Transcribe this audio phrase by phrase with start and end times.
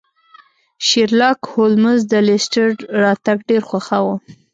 [0.87, 4.15] شیرلاک هولمز د لیسټرډ راتګ ډیر خوښاوه.